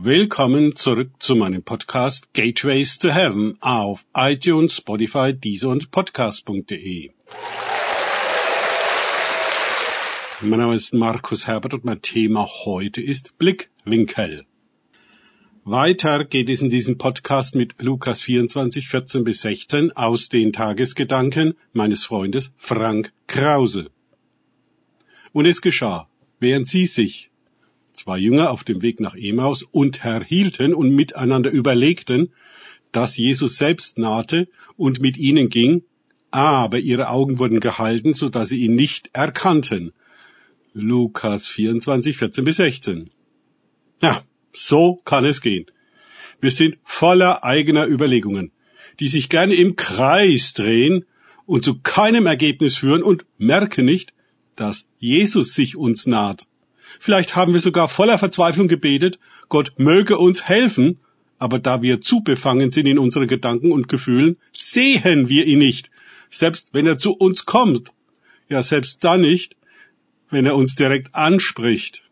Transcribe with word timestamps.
Willkommen 0.00 0.76
zurück 0.76 1.10
zu 1.18 1.34
meinem 1.34 1.64
Podcast 1.64 2.32
Gateways 2.32 3.00
to 3.00 3.08
Heaven 3.08 3.58
auf 3.60 4.06
iTunes, 4.14 4.76
Spotify, 4.76 5.34
Deezer 5.34 5.70
und 5.70 5.90
Podcast.de. 5.90 7.10
Mein 10.40 10.60
Name 10.60 10.76
ist 10.76 10.94
Markus 10.94 11.48
Herbert 11.48 11.74
und 11.74 11.84
mein 11.84 12.00
Thema 12.00 12.46
heute 12.64 13.00
ist 13.00 13.36
Blickwinkel. 13.38 14.44
Weiter 15.64 16.24
geht 16.24 16.48
es 16.48 16.62
in 16.62 16.70
diesem 16.70 16.96
Podcast 16.96 17.56
mit 17.56 17.82
Lukas 17.82 18.20
24, 18.20 18.86
14 18.86 19.24
bis 19.24 19.40
16 19.40 19.96
aus 19.96 20.28
den 20.28 20.52
Tagesgedanken 20.52 21.54
meines 21.72 22.04
Freundes 22.04 22.52
Frank 22.56 23.12
Krause. 23.26 23.90
Und 25.32 25.46
es 25.46 25.60
geschah, 25.60 26.08
während 26.38 26.68
sie 26.68 26.86
sich 26.86 27.32
zwei 27.98 28.18
Jünger 28.18 28.50
auf 28.50 28.64
dem 28.64 28.82
Weg 28.82 29.00
nach 29.00 29.14
Emaus 29.14 29.62
unterhielten 29.62 30.74
und 30.74 30.94
miteinander 30.94 31.50
überlegten, 31.50 32.32
dass 32.92 33.16
Jesus 33.16 33.56
selbst 33.56 33.98
nahte 33.98 34.48
und 34.76 35.00
mit 35.00 35.16
ihnen 35.16 35.48
ging, 35.48 35.82
aber 36.30 36.78
ihre 36.78 37.08
Augen 37.08 37.38
wurden 37.38 37.60
gehalten, 37.60 38.14
so 38.14 38.28
dass 38.28 38.48
sie 38.48 38.64
ihn 38.64 38.74
nicht 38.74 39.10
erkannten. 39.12 39.92
Lukas 40.72 41.46
24, 41.46 42.16
14 42.16 42.44
bis 42.44 42.56
16. 42.56 43.10
Ja, 44.02 44.22
so 44.52 44.96
kann 45.04 45.24
es 45.24 45.40
gehen. 45.40 45.66
Wir 46.40 46.50
sind 46.50 46.78
voller 46.84 47.44
eigener 47.44 47.86
Überlegungen, 47.86 48.52
die 49.00 49.08
sich 49.08 49.28
gerne 49.28 49.54
im 49.54 49.76
Kreis 49.76 50.54
drehen 50.54 51.04
und 51.46 51.64
zu 51.64 51.80
keinem 51.80 52.26
Ergebnis 52.26 52.76
führen 52.76 53.02
und 53.02 53.26
merken 53.38 53.84
nicht, 53.84 54.12
dass 54.54 54.86
Jesus 54.98 55.54
sich 55.54 55.76
uns 55.76 56.06
naht. 56.06 56.47
Vielleicht 56.98 57.36
haben 57.36 57.52
wir 57.52 57.60
sogar 57.60 57.88
voller 57.88 58.18
Verzweiflung 58.18 58.68
gebetet, 58.68 59.18
Gott 59.48 59.72
möge 59.78 60.18
uns 60.18 60.44
helfen, 60.44 60.98
aber 61.38 61.58
da 61.58 61.82
wir 61.82 62.00
zu 62.00 62.22
befangen 62.22 62.70
sind 62.70 62.86
in 62.86 62.98
unseren 62.98 63.28
Gedanken 63.28 63.72
und 63.72 63.88
Gefühlen, 63.88 64.36
sehen 64.52 65.28
wir 65.28 65.46
ihn 65.46 65.60
nicht, 65.60 65.90
selbst 66.30 66.70
wenn 66.72 66.86
er 66.86 66.98
zu 66.98 67.12
uns 67.12 67.46
kommt. 67.46 67.92
Ja, 68.48 68.62
selbst 68.62 69.04
dann 69.04 69.20
nicht, 69.20 69.56
wenn 70.30 70.46
er 70.46 70.56
uns 70.56 70.74
direkt 70.74 71.14
anspricht. 71.14 72.02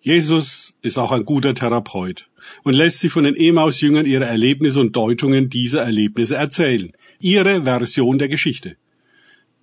Jesus 0.00 0.74
ist 0.80 0.98
auch 0.98 1.12
ein 1.12 1.24
guter 1.24 1.54
Therapeut 1.54 2.28
und 2.62 2.74
lässt 2.74 3.00
sich 3.00 3.12
von 3.12 3.24
den 3.24 3.34
Emaus-Jüngern 3.34 4.06
ihre 4.06 4.24
Erlebnisse 4.24 4.80
und 4.80 4.94
Deutungen 4.94 5.50
dieser 5.50 5.82
Erlebnisse 5.82 6.36
erzählen, 6.36 6.92
ihre 7.18 7.64
Version 7.64 8.18
der 8.18 8.28
Geschichte. 8.28 8.76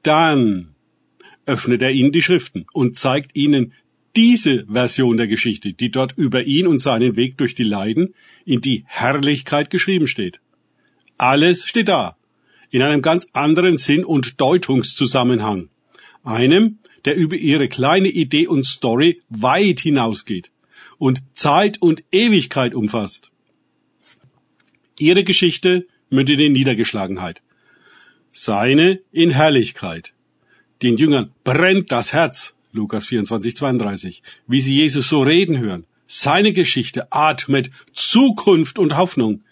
Dann 0.03 0.74
öffnet 1.45 1.81
er 1.81 1.91
ihnen 1.91 2.11
die 2.11 2.21
Schriften 2.21 2.65
und 2.73 2.97
zeigt 2.97 3.35
ihnen 3.35 3.73
diese 4.15 4.65
Version 4.67 5.17
der 5.17 5.27
Geschichte, 5.27 5.73
die 5.73 5.91
dort 5.91 6.17
über 6.17 6.43
ihn 6.43 6.67
und 6.67 6.79
seinen 6.79 7.15
Weg 7.15 7.37
durch 7.37 7.53
die 7.55 7.63
Leiden 7.63 8.13
in 8.45 8.61
die 8.61 8.85
Herrlichkeit 8.87 9.69
geschrieben 9.69 10.07
steht. 10.07 10.39
Alles 11.17 11.65
steht 11.65 11.89
da, 11.89 12.17
in 12.71 12.81
einem 12.81 13.01
ganz 13.01 13.27
anderen 13.33 13.77
Sinn 13.77 14.05
und 14.05 14.39
Deutungszusammenhang, 14.41 15.69
einem, 16.23 16.79
der 17.05 17.15
über 17.15 17.35
ihre 17.35 17.67
kleine 17.67 18.09
Idee 18.09 18.47
und 18.47 18.65
Story 18.65 19.21
weit 19.29 19.79
hinausgeht 19.79 20.51
und 20.97 21.21
Zeit 21.33 21.81
und 21.81 22.03
Ewigkeit 22.11 22.73
umfasst. 22.73 23.31
Ihre 24.97 25.23
Geschichte 25.23 25.87
mündet 26.09 26.39
in 26.39 26.53
Niedergeschlagenheit, 26.53 27.41
seine 28.33 29.01
in 29.11 29.29
Herrlichkeit. 29.29 30.13
Den 30.81 30.97
Jüngern 30.97 31.31
brennt 31.43 31.91
das 31.91 32.11
Herz, 32.11 32.55
Lukas 32.71 33.05
24, 33.05 33.55
32, 33.55 34.23
wie 34.47 34.61
sie 34.61 34.75
Jesus 34.75 35.07
so 35.07 35.21
reden 35.21 35.57
hören. 35.59 35.85
Seine 36.07 36.53
Geschichte 36.53 37.11
atmet 37.11 37.71
Zukunft 37.93 38.77
und 38.77 38.97
Hoffnung, 38.97 39.43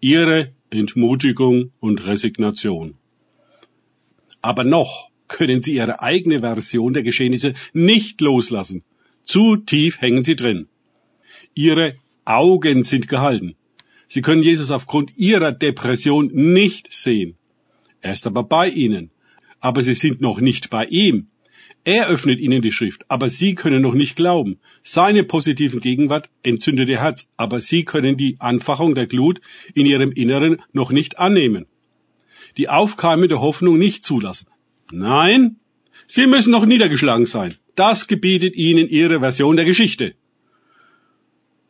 ihre 0.00 0.52
Entmutigung 0.70 1.72
und 1.80 2.06
Resignation. 2.06 2.94
Aber 4.40 4.64
noch 4.64 5.10
können 5.28 5.62
sie 5.62 5.74
ihre 5.74 6.00
eigene 6.00 6.40
Version 6.40 6.94
der 6.94 7.02
Geschehnisse 7.02 7.54
nicht 7.72 8.20
loslassen. 8.20 8.84
Zu 9.22 9.56
tief 9.56 10.00
hängen 10.00 10.24
sie 10.24 10.36
drin. 10.36 10.68
Ihre 11.54 11.94
Augen 12.24 12.84
sind 12.84 13.08
gehalten. 13.08 13.54
Sie 14.08 14.20
können 14.20 14.42
Jesus 14.42 14.70
aufgrund 14.70 15.16
ihrer 15.16 15.52
Depression 15.52 16.30
nicht 16.32 16.92
sehen. 16.92 17.36
Er 18.00 18.12
ist 18.12 18.26
aber 18.26 18.42
bei 18.42 18.68
ihnen 18.68 19.11
aber 19.62 19.80
sie 19.80 19.94
sind 19.94 20.20
noch 20.20 20.40
nicht 20.40 20.68
bei 20.68 20.84
ihm. 20.84 21.28
Er 21.84 22.08
öffnet 22.08 22.40
ihnen 22.40 22.62
die 22.62 22.72
Schrift, 22.72 23.04
aber 23.08 23.28
sie 23.28 23.54
können 23.54 23.80
noch 23.80 23.94
nicht 23.94 24.16
glauben. 24.16 24.58
Seine 24.82 25.24
positiven 25.24 25.80
Gegenwart 25.80 26.28
entzündet 26.42 26.88
ihr 26.88 27.00
Herz, 27.00 27.28
aber 27.36 27.60
sie 27.60 27.84
können 27.84 28.16
die 28.16 28.36
Anfachung 28.38 28.94
der 28.94 29.06
Glut 29.06 29.40
in 29.74 29.86
ihrem 29.86 30.12
Inneren 30.12 30.58
noch 30.72 30.92
nicht 30.92 31.18
annehmen. 31.18 31.66
Die 32.56 32.68
aufkeimende 32.68 33.40
Hoffnung 33.40 33.78
nicht 33.78 34.04
zulassen. 34.04 34.48
Nein, 34.90 35.56
sie 36.06 36.26
müssen 36.26 36.50
noch 36.50 36.66
niedergeschlagen 36.66 37.26
sein. 37.26 37.54
Das 37.74 38.06
gebietet 38.06 38.56
ihnen 38.56 38.88
ihre 38.88 39.20
Version 39.20 39.56
der 39.56 39.64
Geschichte. 39.64 40.14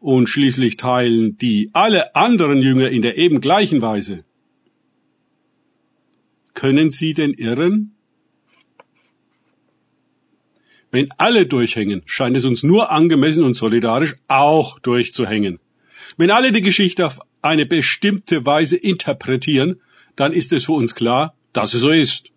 Und 0.01 0.29
schließlich 0.29 0.77
teilen 0.79 1.37
die 1.37 1.71
alle 1.75 2.17
anderen 2.17 2.61
Jünger 2.61 2.89
in 2.89 3.03
der 3.03 3.17
eben 3.17 3.41
gleichen 3.41 3.81
Weise. 3.83 4.25
Können 6.55 6.91
Sie 6.91 7.15
denn 7.15 7.33
irren? 7.33 7.95
Wenn 10.91 11.09
alle 11.17 11.47
durchhängen, 11.47 12.03
scheint 12.05 12.37
es 12.37 12.45
uns 12.45 12.63
nur 12.63 12.91
angemessen 12.91 13.45
und 13.45 13.55
solidarisch 13.55 14.17
auch 14.29 14.79
durchzuhängen. 14.79 15.59
Wenn 16.19 16.31
alle 16.31 16.53
die 16.53 16.61
Geschichte 16.61 17.07
auf 17.07 17.19
eine 17.41 17.65
bestimmte 17.65 18.45
Weise 18.45 18.77
interpretieren, 18.77 19.81
dann 20.17 20.33
ist 20.33 20.53
es 20.53 20.67
für 20.67 20.73
uns 20.73 20.95
klar, 20.95 21.35
dass 21.55 21.73
es 21.73 21.81
so 21.81 21.91
ist. 21.91 22.31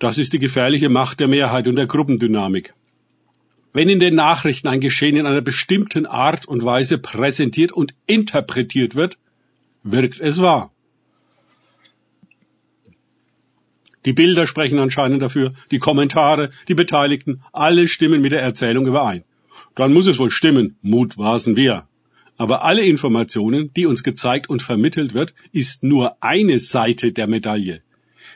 Das 0.00 0.18
ist 0.18 0.32
die 0.32 0.40
gefährliche 0.40 0.88
Macht 0.88 1.20
der 1.20 1.28
Mehrheit 1.28 1.68
und 1.68 1.76
der 1.76 1.86
Gruppendynamik. 1.86 2.74
Wenn 3.72 3.88
in 3.88 4.00
den 4.00 4.14
Nachrichten 4.14 4.68
ein 4.68 4.80
Geschehen 4.80 5.16
in 5.16 5.26
einer 5.26 5.42
bestimmten 5.42 6.06
Art 6.06 6.46
und 6.46 6.64
Weise 6.64 6.98
präsentiert 6.98 7.72
und 7.72 7.94
interpretiert 8.06 8.94
wird, 8.94 9.18
wirkt 9.82 10.18
es 10.18 10.40
wahr. 10.40 10.72
Die 14.06 14.12
Bilder 14.12 14.46
sprechen 14.46 14.78
anscheinend 14.78 15.20
dafür, 15.20 15.52
die 15.72 15.80
Kommentare, 15.80 16.50
die 16.68 16.74
Beteiligten, 16.74 17.40
alle 17.52 17.88
stimmen 17.88 18.22
mit 18.22 18.32
der 18.32 18.40
Erzählung 18.40 18.86
überein. 18.86 19.24
Dann 19.74 19.92
muss 19.92 20.06
es 20.06 20.18
wohl 20.18 20.30
stimmen, 20.30 20.76
mutmaßen 20.80 21.56
wir. 21.56 21.88
Aber 22.38 22.64
alle 22.64 22.84
Informationen, 22.84 23.72
die 23.74 23.86
uns 23.86 24.04
gezeigt 24.04 24.48
und 24.48 24.62
vermittelt 24.62 25.12
wird, 25.12 25.34
ist 25.52 25.82
nur 25.82 26.16
eine 26.22 26.60
Seite 26.60 27.12
der 27.12 27.26
Medaille. 27.26 27.82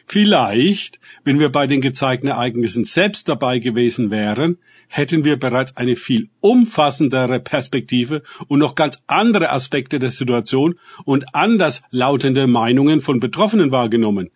Vielleicht, 0.06 0.98
wenn 1.22 1.38
wir 1.38 1.50
bei 1.50 1.69
den 1.69 1.81
gezeigten 1.81 2.26
Ereignissen 2.26 2.84
selbst 2.84 3.28
dabei 3.28 3.60
gewesen 3.60 4.10
wären, 4.10 4.58
hätten 4.88 5.25
wir 5.25 5.38
bereits 5.38 5.76
eine 5.76 5.94
viel 5.94 6.28
umfassendere 6.41 7.38
Perspektive 7.38 8.22
und 8.48 8.58
noch 8.58 8.75
ganz 8.75 8.98
andere 9.06 9.52
Aspekte 9.52 10.00
der 10.00 10.10
Situation 10.10 10.75
und 11.04 11.32
anders 11.34 11.82
lautende 11.91 12.48
Meinungen 12.48 13.00
von 13.00 13.20
Betroffenen 13.20 13.70
wahrgenommen, 13.70 14.31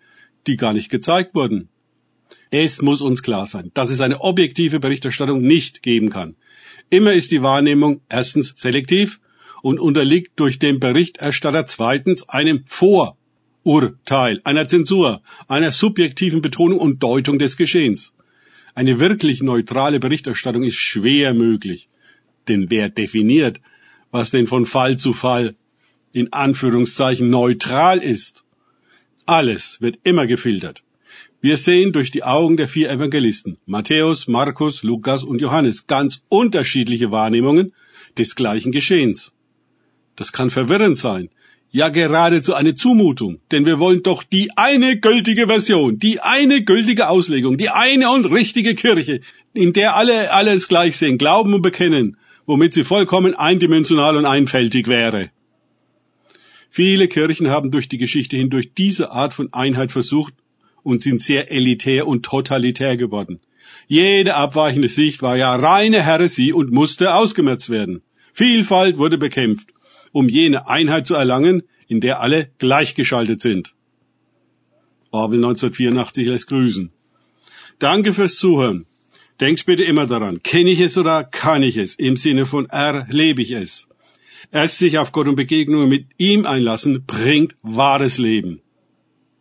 die 0.46 0.56
gar 0.56 0.72
nicht 0.72 0.90
gezeigt 0.90 1.34
wurden. 1.34 1.68
Es 2.50 2.82
muss 2.82 3.00
uns 3.00 3.22
klar 3.22 3.46
sein, 3.46 3.70
dass 3.74 3.90
es 3.90 4.00
eine 4.00 4.20
objektive 4.20 4.80
Berichterstattung 4.80 5.42
nicht 5.42 5.82
geben 5.82 6.10
kann. 6.10 6.36
Immer 6.90 7.12
ist 7.12 7.32
die 7.32 7.42
Wahrnehmung 7.42 8.00
erstens 8.08 8.54
selektiv 8.56 9.20
und 9.62 9.80
unterliegt 9.80 10.32
durch 10.36 10.58
den 10.58 10.78
Berichterstatter 10.78 11.66
zweitens 11.66 12.28
einem 12.28 12.64
Vorurteil, 12.66 14.40
einer 14.44 14.68
Zensur, 14.68 15.22
einer 15.48 15.72
subjektiven 15.72 16.42
Betonung 16.42 16.78
und 16.78 17.02
Deutung 17.02 17.38
des 17.38 17.56
Geschehens. 17.56 18.14
Eine 18.74 19.00
wirklich 19.00 19.42
neutrale 19.42 20.00
Berichterstattung 20.00 20.64
ist 20.64 20.76
schwer 20.76 21.32
möglich. 21.32 21.88
Denn 22.48 22.70
wer 22.70 22.88
definiert, 22.88 23.60
was 24.10 24.30
denn 24.30 24.46
von 24.46 24.66
Fall 24.66 24.96
zu 24.96 25.12
Fall 25.12 25.56
in 26.12 26.32
Anführungszeichen 26.32 27.30
neutral 27.30 27.98
ist? 27.98 28.43
Alles 29.26 29.80
wird 29.80 29.98
immer 30.02 30.26
gefiltert. 30.26 30.82
Wir 31.40 31.56
sehen 31.56 31.92
durch 31.92 32.10
die 32.10 32.24
Augen 32.24 32.56
der 32.56 32.68
vier 32.68 32.90
Evangelisten, 32.90 33.56
Matthäus, 33.64 34.28
Markus, 34.28 34.82
Lukas 34.82 35.24
und 35.24 35.40
Johannes, 35.40 35.86
ganz 35.86 36.20
unterschiedliche 36.28 37.10
Wahrnehmungen 37.10 37.72
des 38.18 38.34
gleichen 38.34 38.70
Geschehens. 38.70 39.34
Das 40.16 40.32
kann 40.32 40.50
verwirrend 40.50 40.98
sein, 40.98 41.30
ja 41.70 41.88
geradezu 41.88 42.54
eine 42.54 42.74
Zumutung, 42.74 43.40
denn 43.50 43.64
wir 43.66 43.78
wollen 43.78 44.02
doch 44.02 44.22
die 44.22 44.50
eine 44.56 44.98
gültige 44.98 45.46
Version, 45.46 45.98
die 45.98 46.20
eine 46.20 46.62
gültige 46.62 47.08
Auslegung, 47.08 47.56
die 47.56 47.70
eine 47.70 48.10
und 48.10 48.30
richtige 48.30 48.74
Kirche, 48.74 49.20
in 49.54 49.72
der 49.72 49.96
alle 49.96 50.32
alles 50.32 50.68
gleich 50.68 50.96
sehen, 50.98 51.18
glauben 51.18 51.52
und 51.54 51.62
bekennen, 51.62 52.16
womit 52.46 52.74
sie 52.74 52.84
vollkommen 52.84 53.34
eindimensional 53.34 54.16
und 54.16 54.26
einfältig 54.26 54.86
wäre. 54.86 55.30
Viele 56.76 57.06
Kirchen 57.06 57.50
haben 57.50 57.70
durch 57.70 57.88
die 57.88 57.98
Geschichte 57.98 58.36
hindurch 58.36 58.74
diese 58.74 59.12
Art 59.12 59.32
von 59.32 59.52
Einheit 59.52 59.92
versucht 59.92 60.34
und 60.82 61.02
sind 61.02 61.22
sehr 61.22 61.52
elitär 61.52 62.08
und 62.08 62.24
totalitär 62.24 62.96
geworden. 62.96 63.38
Jede 63.86 64.34
abweichende 64.34 64.88
Sicht 64.88 65.22
war 65.22 65.36
ja 65.36 65.54
reine 65.54 66.02
Heresie 66.02 66.52
und 66.52 66.72
musste 66.72 67.14
ausgemerzt 67.14 67.70
werden. 67.70 68.02
Vielfalt 68.32 68.98
wurde 68.98 69.18
bekämpft, 69.18 69.68
um 70.10 70.28
jene 70.28 70.66
Einheit 70.66 71.06
zu 71.06 71.14
erlangen, 71.14 71.62
in 71.86 72.00
der 72.00 72.18
alle 72.18 72.50
gleichgeschaltet 72.58 73.40
sind. 73.40 73.76
Orwell 75.12 75.44
1984 75.44 76.26
lässt 76.26 76.48
grüßen. 76.48 76.90
Danke 77.78 78.12
fürs 78.12 78.34
Zuhören. 78.34 78.84
Denkt 79.40 79.64
bitte 79.64 79.84
immer 79.84 80.06
daran, 80.06 80.42
kenne 80.42 80.70
ich 80.70 80.80
es 80.80 80.98
oder 80.98 81.22
kann 81.22 81.62
ich 81.62 81.76
es? 81.76 81.94
Im 81.94 82.16
Sinne 82.16 82.46
von 82.46 82.66
erlebe 82.66 83.42
ich 83.42 83.52
es. 83.52 83.86
Erst 84.50 84.78
sich 84.78 84.98
auf 84.98 85.12
Gott 85.12 85.28
und 85.28 85.36
Begegnungen 85.36 85.88
mit 85.88 86.06
ihm 86.18 86.46
einlassen, 86.46 87.04
bringt 87.06 87.54
wahres 87.62 88.18
Leben 88.18 88.60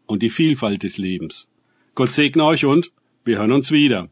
und 0.06 0.24
die 0.24 0.30
Vielfalt 0.30 0.84
des 0.84 0.98
Lebens. 0.98 1.50
Gott 1.96 2.14
segne 2.14 2.44
euch 2.44 2.66
und 2.66 2.92
wir 3.26 3.38
hören 3.38 3.52
uns 3.52 3.72
wieder. 3.72 4.10